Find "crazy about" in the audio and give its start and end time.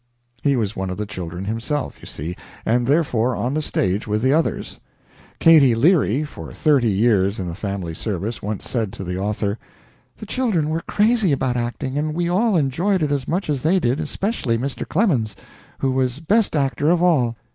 10.87-11.55